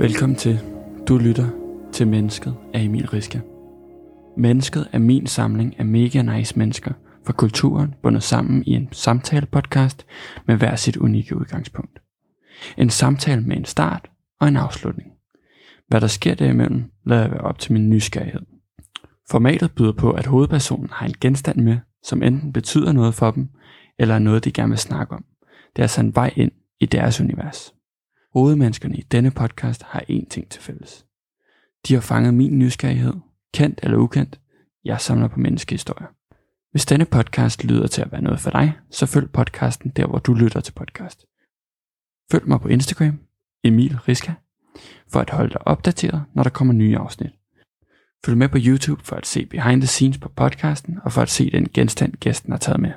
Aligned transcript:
Velkommen 0.00 0.36
til. 0.36 0.60
Du 1.08 1.18
lytter 1.18 1.48
til 1.92 2.08
Mennesket 2.08 2.54
af 2.74 2.80
Emil 2.80 3.08
Riske. 3.08 3.42
Mennesket 4.36 4.88
er 4.92 4.98
min 4.98 5.26
samling 5.26 5.78
af 5.78 5.84
mega 5.84 6.22
nice 6.22 6.58
mennesker 6.58 6.92
fra 7.26 7.32
kulturen 7.32 7.94
bundet 8.02 8.22
sammen 8.22 8.64
i 8.66 8.70
en 8.70 8.88
samtale-podcast 8.92 10.06
med 10.46 10.56
hver 10.56 10.76
sit 10.76 10.96
unikke 10.96 11.36
udgangspunkt. 11.36 11.98
En 12.78 12.90
samtale 12.90 13.42
med 13.42 13.56
en 13.56 13.64
start 13.64 14.10
og 14.40 14.48
en 14.48 14.56
afslutning. 14.56 15.10
Hvad 15.88 16.00
der 16.00 16.06
sker 16.06 16.34
derimellem, 16.34 16.84
lader 17.06 17.22
jeg 17.22 17.30
være 17.30 17.40
op 17.40 17.58
til 17.58 17.72
min 17.72 17.90
nysgerrighed. 17.90 18.42
Formatet 19.30 19.72
byder 19.72 19.92
på, 19.92 20.10
at 20.10 20.26
hovedpersonen 20.26 20.90
har 20.92 21.06
en 21.06 21.14
genstand 21.20 21.60
med, 21.60 21.78
som 22.02 22.22
enten 22.22 22.52
betyder 22.52 22.92
noget 22.92 23.14
for 23.14 23.30
dem, 23.30 23.48
eller 23.98 24.14
er 24.14 24.18
noget, 24.18 24.44
de 24.44 24.52
gerne 24.52 24.70
vil 24.70 24.78
snakke 24.78 25.14
om. 25.14 25.24
Det 25.76 25.78
er 25.78 25.84
altså 25.84 26.00
en 26.00 26.14
vej 26.14 26.32
ind 26.36 26.52
i 26.80 26.86
deres 26.86 27.20
univers. 27.20 27.74
Hovedmenneskerne 28.32 28.96
i 28.96 29.02
denne 29.02 29.30
podcast 29.30 29.82
har 29.82 30.00
én 30.00 30.28
ting 30.28 30.50
til 30.50 30.62
fælles. 30.62 31.06
De 31.88 31.94
har 31.94 32.00
fanget 32.00 32.34
min 32.34 32.58
nysgerrighed, 32.58 33.14
kendt 33.54 33.80
eller 33.82 33.98
ukendt. 33.98 34.40
Jeg 34.84 35.00
samler 35.00 35.28
på 35.28 35.40
menneskehistorier. 35.40 36.08
Hvis 36.70 36.86
denne 36.86 37.04
podcast 37.04 37.64
lyder 37.64 37.86
til 37.86 38.02
at 38.02 38.12
være 38.12 38.22
noget 38.22 38.40
for 38.40 38.50
dig, 38.50 38.78
så 38.90 39.06
følg 39.06 39.30
podcasten 39.30 39.90
der, 39.90 40.06
hvor 40.06 40.18
du 40.18 40.34
lytter 40.34 40.60
til 40.60 40.72
podcast. 40.72 41.26
Følg 42.30 42.48
mig 42.48 42.60
på 42.60 42.68
Instagram, 42.68 43.18
Emil 43.64 43.98
Riska, 43.98 44.32
for 45.08 45.20
at 45.20 45.30
holde 45.30 45.50
dig 45.52 45.68
opdateret, 45.68 46.24
når 46.34 46.42
der 46.42 46.50
kommer 46.50 46.74
nye 46.74 46.98
afsnit. 46.98 47.30
Følg 48.24 48.38
med 48.38 48.48
på 48.48 48.58
YouTube 48.60 49.04
for 49.04 49.16
at 49.16 49.26
se 49.26 49.46
behind 49.46 49.80
the 49.80 49.86
scenes 49.86 50.18
på 50.18 50.28
podcasten 50.28 50.98
og 51.04 51.12
for 51.12 51.22
at 51.22 51.30
se 51.30 51.50
den 51.50 51.68
genstand, 51.74 52.12
gæsten 52.12 52.52
har 52.52 52.58
taget 52.58 52.80
med. 52.80 52.92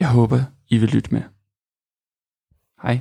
Jeg 0.00 0.10
håber, 0.10 0.40
I 0.68 0.78
vil 0.78 0.88
lytte 0.88 1.12
med. 1.12 1.22
Hej. 2.82 3.00